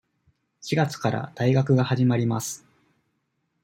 [0.61, 2.65] 四月から大学が始まります。